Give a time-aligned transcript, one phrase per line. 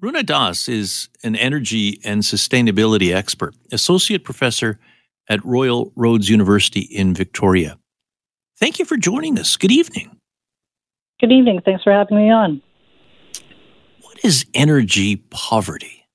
[0.00, 4.78] Runa Das is an energy and sustainability expert, associate professor
[5.28, 7.78] at Royal Roads University in Victoria.
[8.58, 9.56] Thank you for joining us.
[9.56, 10.16] Good evening.
[11.20, 11.60] Good evening.
[11.64, 12.62] Thanks for having me on.
[14.00, 16.06] What is energy poverty?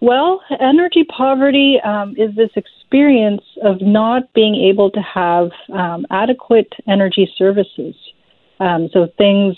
[0.00, 6.72] Well, energy poverty um, is this experience of not being able to have um, adequate
[6.86, 7.96] energy services.
[8.60, 9.56] Um, so, things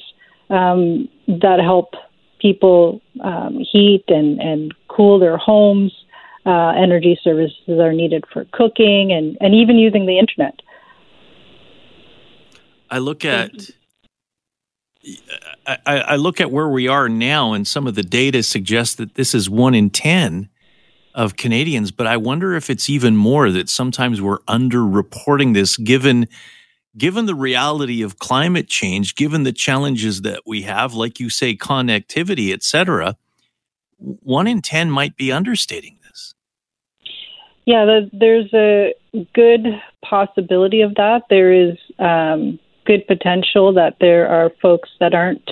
[0.49, 1.95] um, that help
[2.39, 5.93] people um, heat and, and cool their homes.
[6.47, 10.61] Uh, energy services are needed for cooking and, and even using the internet.
[12.91, 13.51] I look at
[15.67, 19.15] I, I, look at where we are now, and some of the data suggests that
[19.15, 20.49] this is one in ten
[21.15, 21.91] of Canadians.
[21.91, 26.29] But I wonder if it's even more that sometimes we're underreporting this, given
[26.97, 31.55] given the reality of climate change, given the challenges that we have, like you say,
[31.55, 33.17] connectivity, et cetera,
[33.99, 36.35] one in 10 might be understating this.
[37.67, 38.95] Yeah, the, there's a
[39.35, 39.67] good
[40.03, 41.23] possibility of that.
[41.29, 45.51] There is um, good potential that there are folks that aren't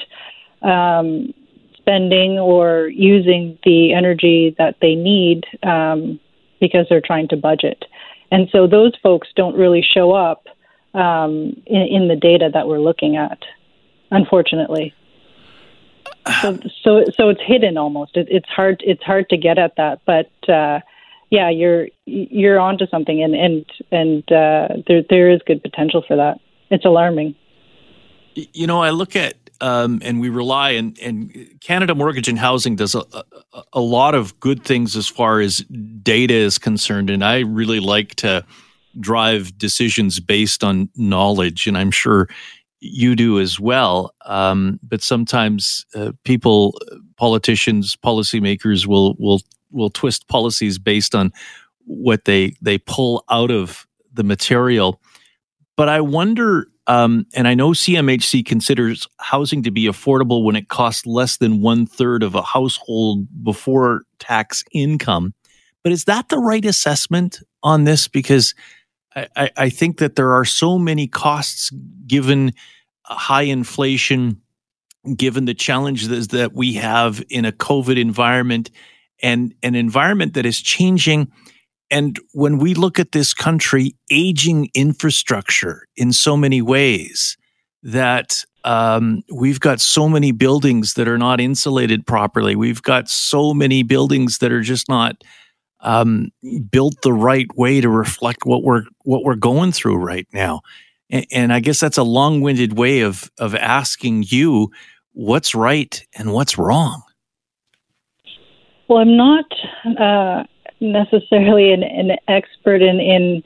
[0.62, 1.34] um,
[1.76, 6.18] spending or using the energy that they need um,
[6.60, 7.84] because they're trying to budget.
[8.30, 10.46] And so those folks don't really show up
[10.96, 13.38] um, in, in, the data that we're looking at,
[14.10, 14.94] unfortunately.
[16.40, 18.16] So, so, so it's hidden almost.
[18.16, 18.82] It, it's hard.
[18.84, 20.80] It's hard to get at that, but uh,
[21.30, 26.16] yeah, you're you're onto something, and and and uh, there there is good potential for
[26.16, 26.40] that.
[26.70, 27.34] It's alarming.
[28.34, 32.76] You know, I look at um, and we rely and and Canada Mortgage and Housing
[32.76, 33.04] does a,
[33.52, 35.58] a, a lot of good things as far as
[36.02, 38.44] data is concerned, and I really like to
[39.00, 42.28] drive decisions based on knowledge, and I'm sure
[42.80, 44.14] you do as well.
[44.24, 46.78] Um, but sometimes uh, people,
[47.16, 51.32] politicians, policymakers will will will twist policies based on
[51.84, 55.00] what they they pull out of the material.
[55.76, 60.68] But I wonder, um, and I know CMHC considers housing to be affordable when it
[60.68, 65.34] costs less than one third of a household before tax income.
[65.82, 68.08] But is that the right assessment on this?
[68.08, 68.54] Because
[69.16, 71.70] I, I think that there are so many costs
[72.06, 72.52] given
[73.04, 74.40] high inflation,
[75.16, 78.70] given the challenges that we have in a COVID environment
[79.22, 81.32] and an environment that is changing.
[81.90, 87.36] And when we look at this country, aging infrastructure in so many ways,
[87.82, 92.56] that um, we've got so many buildings that are not insulated properly.
[92.56, 95.22] We've got so many buildings that are just not
[95.80, 96.30] um,
[96.70, 100.60] built the right way to reflect what we're what we're going through right now.
[101.10, 104.70] And, and I guess that's a long-winded way of of asking you
[105.12, 107.02] what's right and what's wrong.
[108.88, 109.44] Well, I'm not
[109.98, 110.44] uh,
[110.80, 113.42] necessarily an, an expert in, in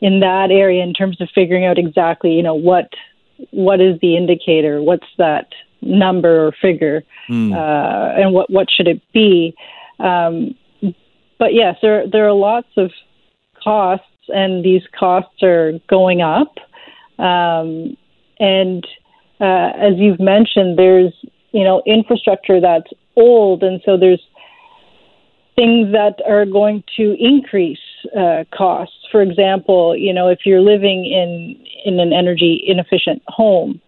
[0.00, 2.88] in that area in terms of figuring out exactly, you know, what
[3.50, 5.48] what is the indicator, what's that
[5.80, 7.52] number or figure, mm.
[7.52, 9.54] uh, and what what should it be.
[9.98, 10.54] Um,
[11.38, 12.90] but yes, there there are lots of
[13.62, 16.54] costs, and these costs are going up.
[17.18, 17.96] Um,
[18.38, 18.86] and
[19.40, 21.12] uh, as you've mentioned, there's
[21.52, 24.22] you know infrastructure that's old, and so there's
[25.56, 27.78] things that are going to increase
[28.16, 28.94] uh, costs.
[29.10, 33.80] For example, you know if you're living in in an energy inefficient home,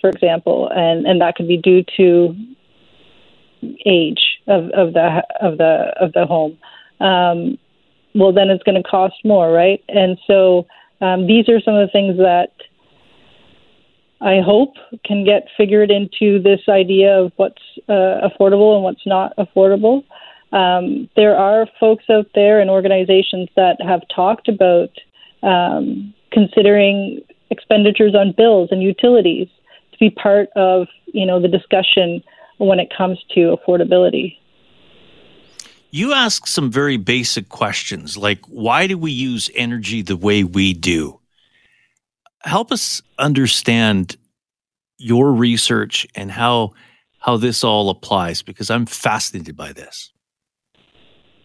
[0.00, 2.34] for example, and and that could be due to
[3.86, 6.58] age of, of the of the of the home
[7.00, 7.58] um,
[8.14, 9.82] well, then it's going to cost more, right?
[9.88, 10.66] And so
[11.00, 12.52] um, these are some of the things that
[14.20, 19.36] I hope can get figured into this idea of what's uh, affordable and what's not
[19.36, 20.04] affordable.
[20.52, 24.90] Um, there are folks out there and organizations that have talked about
[25.42, 29.48] um, considering expenditures on bills and utilities
[29.92, 32.22] to be part of, you know, the discussion
[32.58, 34.36] when it comes to affordability.
[35.94, 40.72] You ask some very basic questions like why do we use energy the way we
[40.72, 41.20] do?
[42.40, 44.16] Help us understand
[44.98, 46.72] your research and how
[47.20, 50.10] how this all applies because I'm fascinated by this.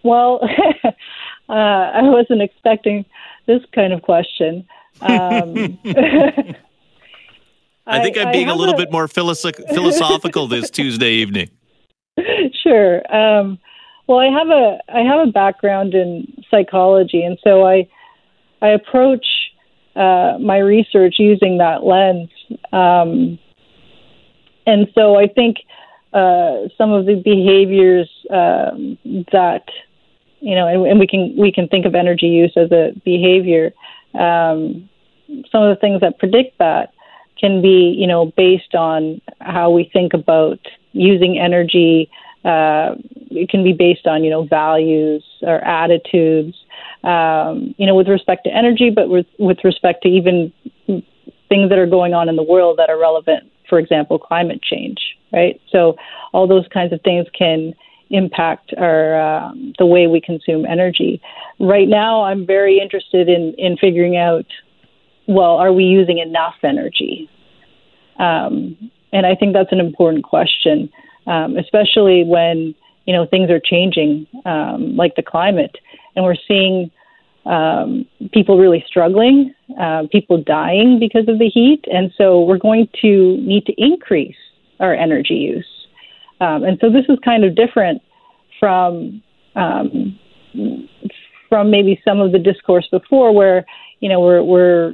[0.01, 0.39] Well,
[0.83, 3.05] uh, I wasn't expecting
[3.45, 4.65] this kind of question.
[5.01, 5.77] Um,
[7.85, 11.51] I think I'm being a little a, bit more philosophical this Tuesday evening.
[12.63, 13.01] Sure.
[13.15, 13.59] Um,
[14.09, 17.87] well, I have a I have a background in psychology, and so I
[18.59, 19.25] I approach
[19.95, 22.29] uh, my research using that lens.
[22.73, 23.37] Um,
[24.65, 25.57] and so I think
[26.11, 28.97] uh, some of the behaviors um,
[29.31, 29.65] that
[30.39, 33.73] you know, and, and, we can we can think of energy use as a behavior.
[34.15, 34.89] Um,
[35.51, 36.93] some of the things that predict that
[37.39, 40.59] can be, you know, based on how we think about
[40.93, 42.09] using energy.
[42.43, 42.95] Uh,
[43.31, 46.55] it can be based on, you know, values or attitudes,
[47.03, 50.51] um, you know, with respect to energy, but with with respect to even
[51.49, 53.43] things that are going on in the world that are relevant.
[53.69, 54.97] For example, climate change,
[55.31, 55.61] right?
[55.71, 55.95] So
[56.33, 57.73] all those kinds of things can
[58.09, 61.21] impact our um, the way we consume energy.
[61.59, 64.45] Right now, I'm very interested in in figuring out,
[65.27, 67.29] well, are we using enough energy?
[68.17, 70.89] Um, and I think that's an important question,
[71.27, 72.75] um, especially when
[73.09, 75.75] you know things are changing, um, like the climate,
[76.15, 76.91] and we're seeing
[77.47, 79.51] um, people really struggling,
[79.81, 84.37] uh, people dying because of the heat, and so we're going to need to increase
[84.79, 85.65] our energy use.
[86.39, 88.03] Um, and so this is kind of different
[88.59, 89.23] from
[89.55, 90.19] um,
[91.49, 93.65] from maybe some of the discourse before, where
[94.01, 94.93] you know we're, we're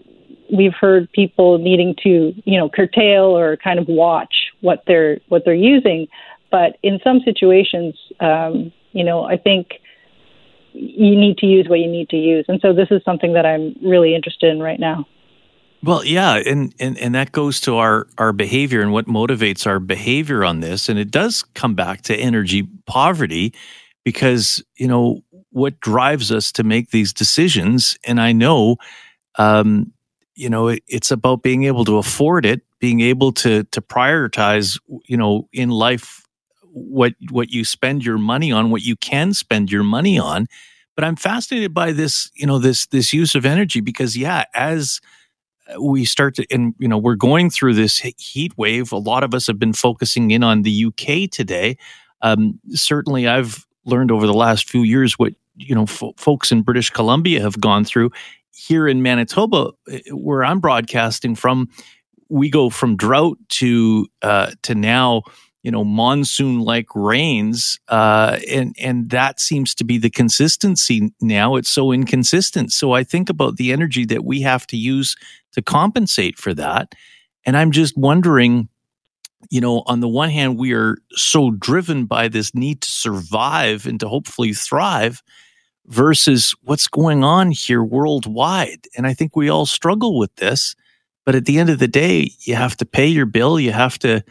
[0.55, 5.43] we've heard people needing to you know curtail or kind of watch what they're what
[5.43, 6.07] they're using,
[6.55, 9.73] but in some situations, um, you know, I think
[10.71, 13.45] you need to use what you need to use, and so this is something that
[13.45, 15.05] I'm really interested in right now.
[15.83, 19.81] Well, yeah, and, and and that goes to our our behavior and what motivates our
[19.81, 23.53] behavior on this, and it does come back to energy poverty,
[24.05, 28.77] because you know what drives us to make these decisions, and I know,
[29.37, 29.91] um,
[30.35, 34.79] you know, it, it's about being able to afford it, being able to to prioritize,
[35.05, 36.24] you know, in life
[36.75, 40.47] what what you spend your money on, what you can spend your money on.
[40.95, 44.99] But I'm fascinated by this, you know, this this use of energy because, yeah, as
[45.79, 48.91] we start to, and you know, we're going through this heat wave.
[48.91, 51.77] A lot of us have been focusing in on the UK today.
[52.21, 56.61] Um, certainly, I've learned over the last few years what you know f- folks in
[56.61, 58.11] British Columbia have gone through.
[58.51, 61.69] Here in Manitoba, eh, where I'm broadcasting from,
[62.29, 65.23] we go from drought to uh, to now
[65.65, 71.55] you know monsoon like rains uh, and and that seems to be the consistency now.
[71.55, 72.71] It's so inconsistent.
[72.71, 75.15] So i think about the energy that we have to use
[75.53, 76.93] to compensate for that.
[77.47, 78.69] And i'm just wondering
[79.49, 83.87] you know on the one hand we are so driven by this need to survive
[83.87, 85.23] and to hopefully thrive
[85.87, 88.81] versus what's going on here worldwide.
[88.95, 90.75] And i think we all struggle with this.
[91.25, 93.59] But at the end of the day you have to pay your bill.
[93.59, 94.23] You have to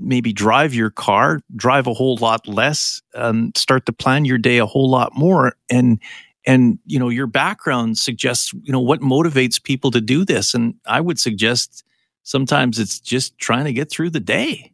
[0.00, 4.58] maybe drive your car, drive a whole lot less, um, start to plan your day
[4.58, 6.00] a whole lot more, and
[6.46, 10.74] and you know your background suggests you know what motivates people to do this, and
[10.86, 11.84] I would suggest
[12.22, 14.72] sometimes it's just trying to get through the day.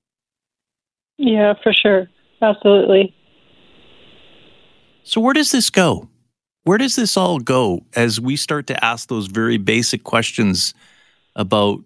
[1.19, 2.09] Yeah, for sure,
[2.43, 3.15] absolutely.
[5.03, 6.09] So where does this go?
[6.65, 10.75] Where does this all go as we start to ask those very basic questions
[11.37, 11.79] about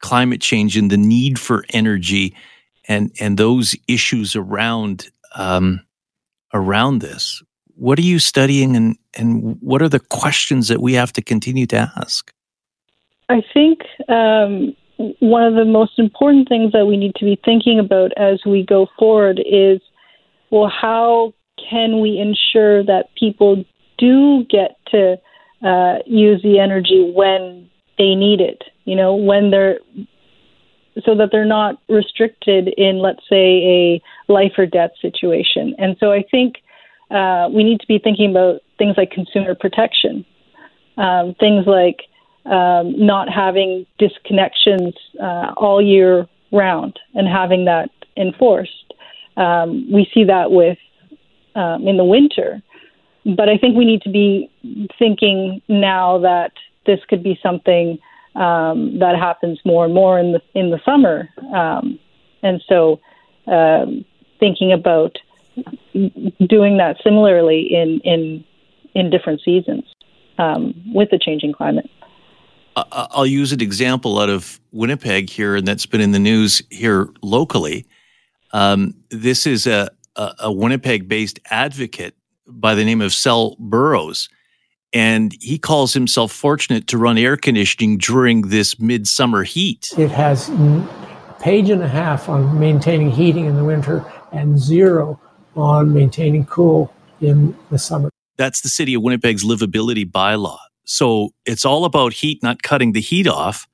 [0.00, 2.34] climate change and the need for energy?
[2.88, 5.80] And and those issues around um,
[6.54, 7.42] around this.
[7.74, 11.66] What are you studying, and and what are the questions that we have to continue
[11.66, 12.32] to ask?
[13.28, 14.76] I think um,
[15.18, 18.64] one of the most important things that we need to be thinking about as we
[18.64, 19.80] go forward is,
[20.50, 21.34] well, how
[21.68, 23.64] can we ensure that people
[23.98, 25.16] do get to
[25.62, 27.68] uh, use the energy when
[27.98, 28.62] they need it?
[28.84, 29.80] You know, when they're
[31.04, 35.74] so that they're not restricted in, let's say, a life or death situation.
[35.78, 36.56] And so I think
[37.10, 40.24] uh, we need to be thinking about things like consumer protection,
[40.96, 42.00] um, things like
[42.46, 48.94] um, not having disconnections uh, all year round and having that enforced.
[49.36, 50.78] Um, we see that with
[51.54, 52.62] um, in the winter,
[53.24, 54.50] but I think we need to be
[54.98, 56.52] thinking now that
[56.86, 57.98] this could be something
[58.36, 61.98] um, that happens more and more in the in the summer, um,
[62.42, 63.00] and so
[63.46, 64.04] um,
[64.38, 65.16] thinking about
[66.46, 68.44] doing that similarly in in
[68.94, 69.84] in different seasons
[70.38, 71.90] um, with the changing climate.
[72.76, 77.08] I'll use an example out of Winnipeg here, and that's been in the news here
[77.22, 77.86] locally.
[78.52, 82.14] Um, this is a, a, a Winnipeg based advocate
[82.46, 84.28] by the name of Sel Burrows
[84.96, 89.92] and he calls himself fortunate to run air conditioning during this midsummer heat.
[89.98, 95.20] It has a page and a half on maintaining heating in the winter and zero
[95.54, 98.08] on maintaining cool in the summer.
[98.38, 100.56] That's the city of Winnipeg's livability bylaw.
[100.84, 103.68] So it's all about heat, not cutting the heat off,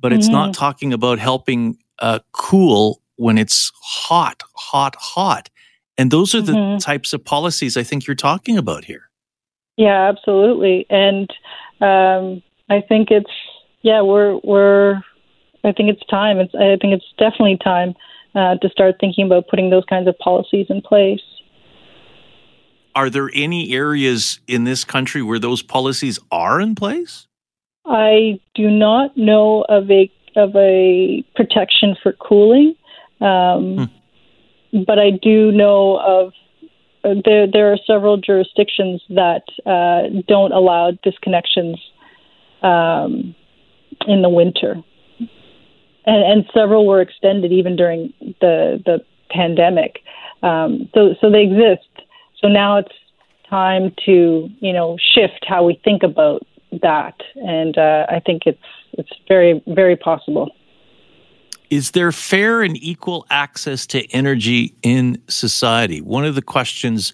[0.00, 0.32] but it's mm-hmm.
[0.32, 5.50] not talking about helping uh, cool when it's hot, hot, hot.
[5.98, 6.78] And those are the mm-hmm.
[6.78, 9.10] types of policies I think you're talking about here.
[9.76, 10.86] Yeah, absolutely.
[10.88, 11.30] And
[11.80, 13.30] um, I think it's
[13.82, 15.02] yeah, we're we're
[15.64, 16.38] I think it's time.
[16.38, 17.94] It's I think it's definitely time
[18.34, 21.20] uh, to start thinking about putting those kinds of policies in place.
[22.94, 27.26] Are there any areas in this country where those policies are in place?
[27.86, 32.74] I do not know of a of a protection for cooling,
[33.20, 33.90] um,
[34.72, 34.82] hmm.
[34.86, 36.32] but I do know of
[37.24, 37.46] there.
[37.50, 41.76] There are several jurisdictions that uh, don't allow disconnections
[42.62, 43.34] um,
[44.06, 44.76] in the winter,
[46.06, 48.98] and, and several were extended even during the the
[49.30, 50.00] pandemic.
[50.42, 51.88] Um, so so they exist.
[52.40, 52.92] So now it's
[53.48, 56.42] time to you know shift how we think about
[56.82, 58.58] that, and uh, I think it's
[58.92, 60.50] it's very very possible.
[61.74, 66.00] Is there fair and equal access to energy in society?
[66.00, 67.12] One of the questions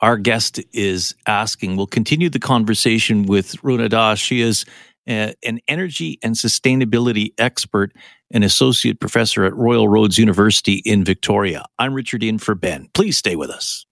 [0.00, 1.76] our guest is asking.
[1.76, 4.20] We'll continue the conversation with Runa Das.
[4.20, 4.64] She is
[5.08, 7.92] a, uh, an energy and sustainability expert
[8.30, 11.64] and associate professor at Royal Roads University in Victoria.
[11.80, 12.88] I'm Richard in for Ben.
[12.94, 13.84] Please stay with us.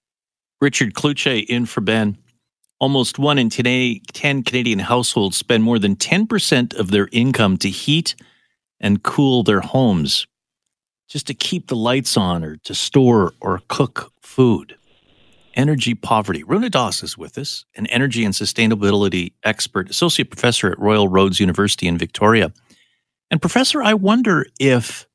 [0.60, 2.16] Richard Cloutier in for Ben.
[2.78, 7.70] Almost one in today, 10 Canadian households spend more than 10% of their income to
[7.70, 8.14] heat
[8.80, 10.26] and cool their homes,
[11.08, 14.76] just to keep the lights on or to store or cook food.
[15.54, 16.42] Energy poverty.
[16.42, 21.40] Runa Das is with us, an energy and sustainability expert, associate professor at Royal Roads
[21.40, 22.52] University in Victoria.
[23.30, 25.06] And, Professor, I wonder if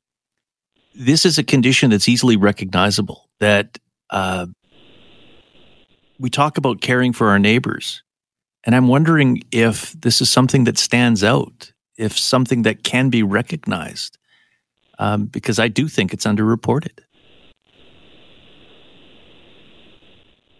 [0.94, 3.78] this is a condition that's easily recognizable, that
[4.10, 4.46] uh,
[6.18, 8.02] we talk about caring for our neighbors.
[8.64, 13.22] And I'm wondering if this is something that stands out, if something that can be
[13.22, 14.18] recognized,
[14.98, 16.98] um, because I do think it's underreported.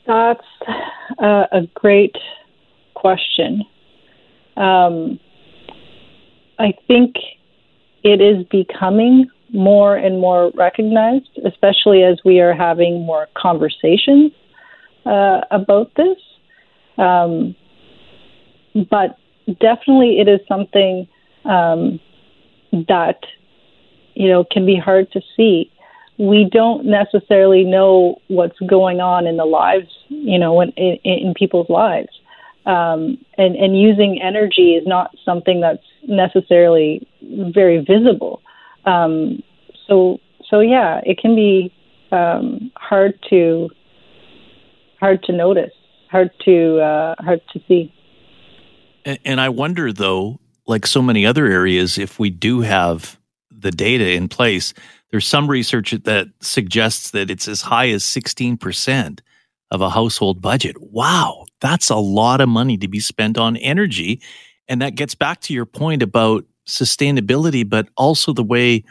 [0.07, 0.47] That's
[1.19, 2.17] uh, a great
[2.95, 3.65] question.
[4.57, 5.19] Um,
[6.59, 7.17] I think
[8.03, 14.33] it is becoming more and more recognized, especially as we are having more conversations
[15.07, 16.19] uh, about this.
[16.99, 17.55] Um,
[18.91, 19.19] but
[19.61, 21.07] definitely, it is something
[21.45, 22.01] um,
[22.73, 23.21] that
[24.15, 25.71] you know can be hard to see.
[26.19, 31.35] We don't necessarily know what's going on in the lives, you know, in, in, in
[31.35, 32.11] people's lives,
[32.67, 38.43] um, and and using energy is not something that's necessarily very visible.
[38.85, 39.43] Um,
[39.87, 41.73] so so yeah, it can be
[42.13, 43.71] um, hard to
[45.01, 45.73] hard to notice,
[46.11, 47.93] hard to uh, hard to see.
[49.05, 53.19] And, and I wonder, though, like so many other areas, if we do have
[53.51, 54.75] the data in place,
[55.11, 59.21] there's some research that suggests that it's as high as 16%
[59.71, 60.77] of a household budget.
[60.81, 64.21] Wow, that's a lot of money to be spent on energy.
[64.69, 68.85] And that gets back to your point about sustainability, but also the way,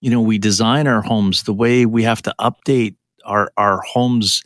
[0.00, 4.42] you know, we design our homes, the way we have to update our, our homes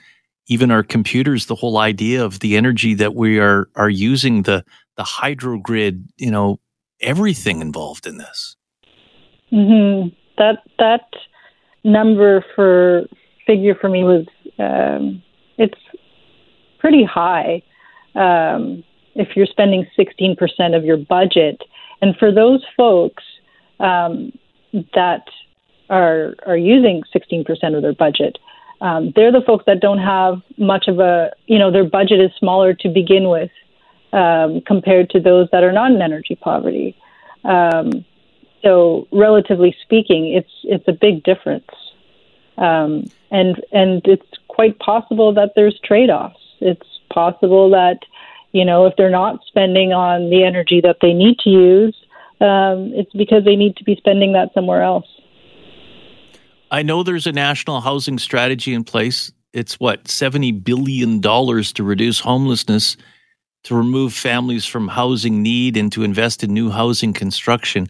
[0.49, 4.65] even our computers, the whole idea of the energy that we are are using, the
[4.97, 6.59] the hydro grid, you know,
[7.00, 8.57] everything involved in this.
[9.53, 10.09] Mm-hmm.
[10.38, 11.09] That that
[11.85, 13.07] number for
[13.47, 14.26] figure for me was
[14.59, 15.23] um,
[15.59, 15.79] it's
[16.79, 17.62] pretty high.
[18.15, 18.83] Um,
[19.15, 21.62] if you're spending 16% of your budget,
[22.03, 23.23] and for those folks
[23.81, 24.33] um,
[24.95, 25.25] that
[25.88, 28.38] are are using 16% of their budget,
[28.81, 32.31] um, they're the folks that don't have much of a, you know, their budget is
[32.38, 33.50] smaller to begin with
[34.13, 36.97] um, compared to those that are not in energy poverty.
[37.45, 38.05] Um,
[38.63, 41.71] so, relatively speaking, it's it's a big difference,
[42.59, 46.41] um, and and it's quite possible that there's trade-offs.
[46.61, 47.99] It's possible that,
[48.53, 51.97] you know, if they're not spending on the energy that they need to use,
[52.41, 55.07] um, it's because they need to be spending that somewhere else.
[56.71, 59.31] I know there's a national housing strategy in place.
[59.53, 62.97] It's what, $70 billion to reduce homelessness,
[63.67, 67.89] to remove families from housing need, and to invest in new housing construction.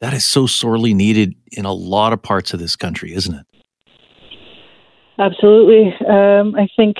[0.00, 3.46] That is so sorely needed in a lot of parts of this country, isn't it?
[5.18, 5.92] Absolutely.
[6.06, 6.98] Um, I think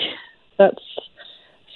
[0.58, 0.82] that's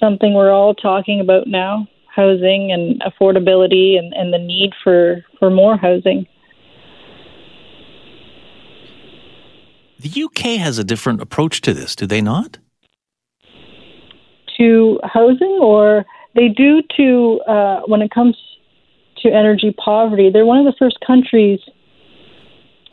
[0.01, 5.49] something we're all talking about now housing and affordability and, and the need for, for
[5.49, 6.27] more housing.
[10.01, 12.59] The UK has a different approach to this, do they not?
[14.59, 16.05] To housing, or
[16.37, 18.37] they do to uh, when it comes
[19.23, 20.31] to energy poverty.
[20.31, 21.59] They're one of the first countries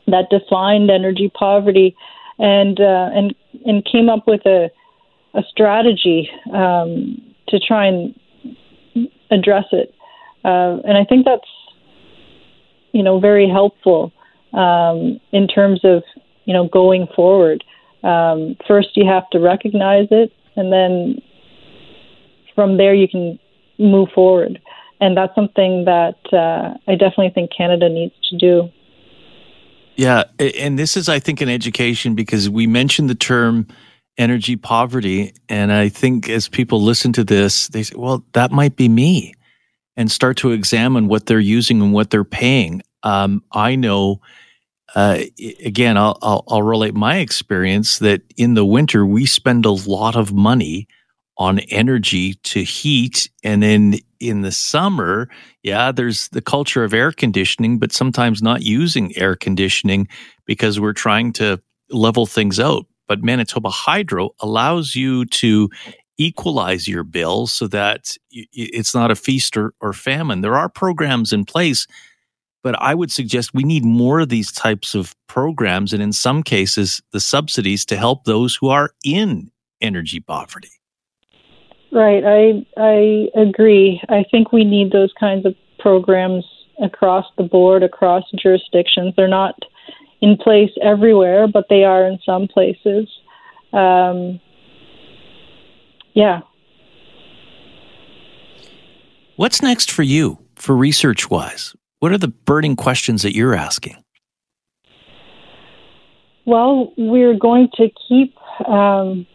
[0.08, 1.96] that defined energy poverty,
[2.40, 3.36] and uh, and
[3.66, 4.72] and came up with a
[5.36, 8.16] a strategy um, to try and
[9.32, 9.94] address it.
[10.46, 11.50] Uh, and I think that's
[12.94, 14.14] you know very helpful
[14.54, 16.04] um, in terms of
[16.46, 17.64] you know going forward.
[18.04, 21.22] Um, first, you have to recognize it, and then
[22.56, 23.40] from there you can
[23.80, 24.60] move forward.
[25.00, 28.70] And that's something that uh, I definitely think Canada needs to do.
[29.96, 33.68] Yeah, and this is, I think, an education because we mentioned the term
[34.18, 38.76] energy poverty, and I think as people listen to this, they say, "Well, that might
[38.76, 39.36] be me,"
[39.96, 42.82] and start to examine what they're using and what they're paying.
[43.04, 44.22] Um, I know
[44.96, 45.20] uh,
[45.64, 50.16] again, I'll, I'll, I'll relate my experience that in the winter we spend a lot
[50.16, 50.88] of money
[51.38, 55.30] on energy to heat, and then in the summer,
[55.64, 60.08] yeah, there's the culture of air conditioning, but sometimes not using air conditioning
[60.46, 62.86] because we're trying to level things out.
[63.08, 65.70] But Manitoba Hydro allows you to
[66.18, 70.42] equalize your bill so that it's not a feast or, or famine.
[70.42, 71.88] There are programs in place
[72.64, 76.42] but I would suggest we need more of these types of programs, and in some
[76.42, 80.72] cases, the subsidies to help those who are in energy poverty.
[81.94, 84.02] Right, I I agree.
[84.10, 86.44] I think we need those kinds of programs
[86.82, 89.14] across the board, across jurisdictions.
[89.16, 89.54] They're not
[90.20, 93.08] in place everywhere, but they are in some places.
[93.74, 94.40] Um,
[96.14, 96.42] yeah.
[99.36, 101.76] What's next for you, for research wise?
[102.00, 104.04] What are the burning questions that you're asking?
[106.46, 108.36] Well, we're going to keep
[108.68, 109.28] um,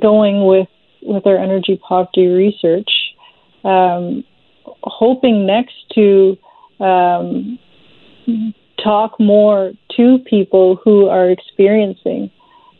[0.00, 0.68] going with
[1.02, 2.90] with our energy poverty research,
[3.64, 4.24] um,
[4.82, 6.36] hoping next to
[6.80, 7.58] um,
[8.82, 12.30] talk more to people who are experiencing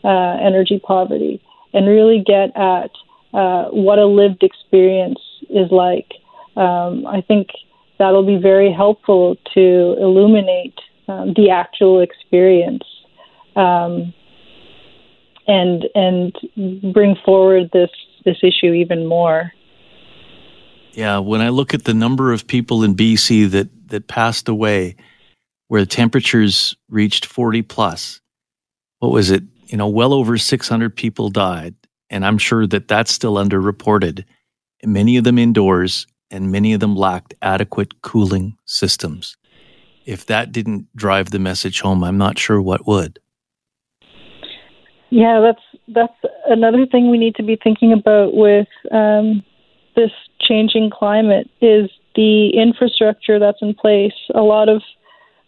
[0.03, 1.41] uh, energy poverty
[1.73, 2.91] and really get at
[3.33, 6.11] uh, what a lived experience is like.
[6.55, 7.49] Um, I think
[7.99, 12.83] that'll be very helpful to illuminate um, the actual experience
[13.55, 14.13] um,
[15.47, 17.89] and and bring forward this
[18.25, 19.51] this issue even more.
[20.93, 24.95] Yeah, when I look at the number of people in BC that that passed away
[25.67, 28.21] where the temperatures reached 40 plus,
[28.99, 29.43] what was it?
[29.67, 31.75] You know, well over 600 people died,
[32.09, 34.25] and I'm sure that that's still underreported.
[34.83, 39.37] Many of them indoors, and many of them lacked adequate cooling systems.
[40.05, 43.19] If that didn't drive the message home, I'm not sure what would.
[45.11, 45.61] Yeah, that's
[45.93, 46.13] that's
[46.47, 49.43] another thing we need to be thinking about with um,
[49.95, 54.13] this changing climate is the infrastructure that's in place.
[54.33, 54.81] A lot of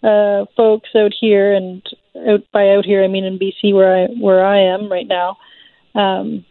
[0.04, 1.82] uh, folks out here, and
[2.28, 5.38] out by out here, I mean in BC, where I where I am right now,
[5.96, 6.46] um,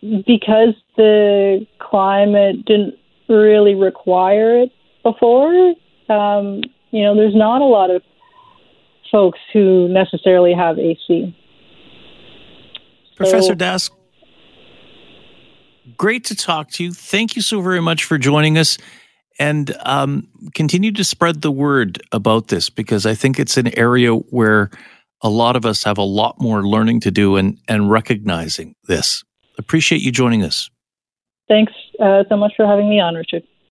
[0.00, 2.94] because the climate didn't
[3.28, 5.74] really require it before.
[6.08, 8.02] Um, you know, there's not a lot of
[9.10, 11.34] folks who necessarily have AC.
[13.16, 13.90] Professor so, Das,
[15.96, 16.92] great to talk to you.
[16.92, 18.78] Thank you so very much for joining us.
[19.38, 24.12] And um, continue to spread the word about this because I think it's an area
[24.12, 24.70] where
[25.22, 29.24] a lot of us have a lot more learning to do and, and recognizing this.
[29.58, 30.70] Appreciate you joining us.
[31.48, 33.42] Thanks uh, so much for having me on, Richard.